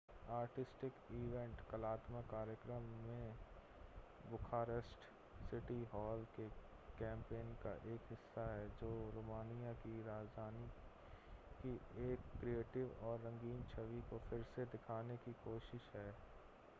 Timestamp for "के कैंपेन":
6.37-7.53